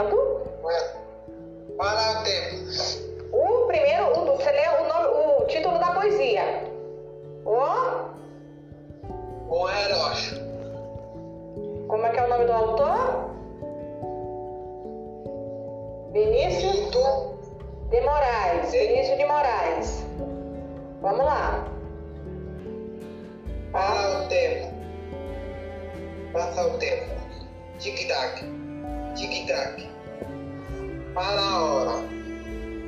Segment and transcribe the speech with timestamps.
[0.00, 0.16] Santo?
[0.16, 0.40] O
[2.24, 2.56] tempo.
[3.32, 6.64] O primeiro, o, você lê o, nome, o título da poesia.
[7.44, 7.58] O?
[9.48, 10.34] O Heróis.
[11.88, 13.30] Como é que é o nome do autor?
[16.12, 17.34] Vinícius Vitor.
[17.90, 18.72] de Moraes.
[18.72, 20.04] Vinícius de Moraes.
[21.02, 21.64] Vamos lá.
[23.72, 24.72] Passa o tempo.
[26.32, 27.10] Passa o tempo.
[27.78, 28.44] Tic-tac.
[29.20, 29.86] Tic-tac.
[31.12, 31.96] Para a hora.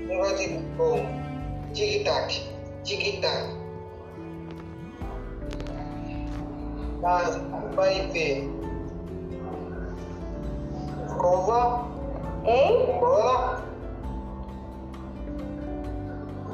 [0.08, 0.96] Negócio de bom.
[1.74, 2.40] Tic-tac.
[2.84, 3.50] Tic-tac.
[7.02, 7.24] Vai,
[7.74, 8.50] vai ver.
[11.06, 11.86] Escova.
[12.46, 12.98] Hein?
[12.98, 13.62] Bola.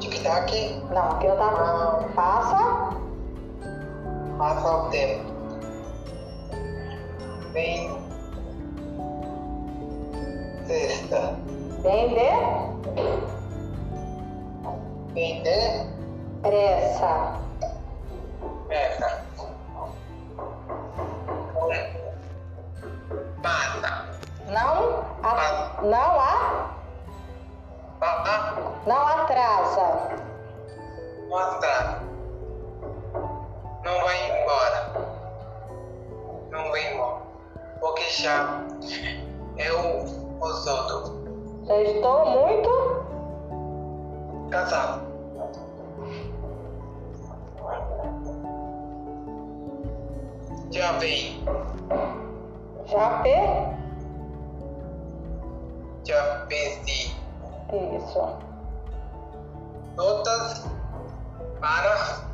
[0.01, 0.83] Tic-tac.
[0.93, 2.09] Não, aqui eu tava.
[2.17, 2.97] Passa.
[4.39, 5.25] Passa o tempo.
[7.53, 8.18] Vem.
[10.69, 11.35] Sexta.
[11.81, 12.37] Vender.
[15.15, 15.87] Vem de.
[16.43, 17.41] Pressa.
[18.69, 19.23] Essa.
[23.43, 24.09] Mata.
[24.49, 25.05] Não.
[25.23, 26.71] A, não a.
[27.99, 28.57] Papá.
[28.87, 30.19] Não atrasa.
[31.31, 32.03] Mata.
[33.85, 34.93] Não vai embora.
[36.51, 37.23] Não vai embora.
[37.81, 38.61] Porque já
[39.57, 41.13] eu os outros.
[41.67, 42.71] Já estou muito.
[44.51, 45.03] Casado.
[50.71, 51.45] Já vem.
[52.87, 53.37] Já pe.
[56.05, 57.13] Já pensei.
[57.97, 58.29] Isso.
[59.97, 60.65] Notas
[61.61, 62.29] para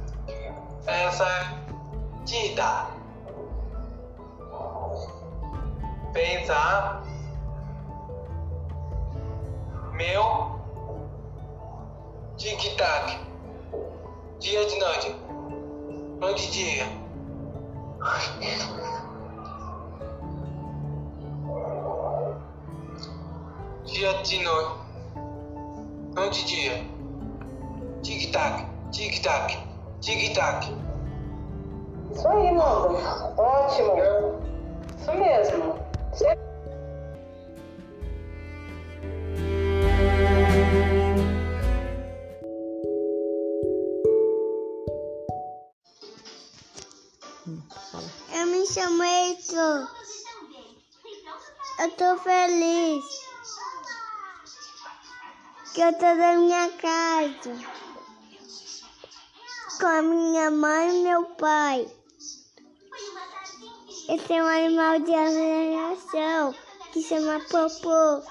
[0.86, 1.26] essa
[2.24, 2.86] dita.
[6.12, 7.02] Pensar
[12.36, 13.18] tic-tac.
[14.40, 15.16] Dia de noite.
[16.20, 16.86] Noite de dia.
[23.84, 24.72] Dia de noite.
[26.14, 26.84] Noite de dia.
[28.02, 29.58] Tic-tac, tic-tac,
[30.00, 30.72] tic-tac.
[32.12, 32.98] Isso aí, Nando.
[33.36, 34.40] Ótimo.
[34.98, 35.74] Isso mesmo.
[47.46, 49.86] Eu me chamo Heitor.
[51.78, 53.04] Eu tô feliz.
[55.74, 57.54] Que eu tô na minha casa.
[59.78, 61.86] Com a minha mãe e meu pai.
[64.08, 66.54] Esse é um animal de avaliação
[66.94, 68.26] que chama Popô.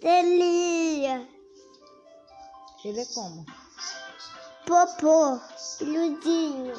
[0.00, 1.28] Delia.
[2.84, 3.67] Ele é como?
[4.68, 5.40] Попо
[5.80, 6.76] людину.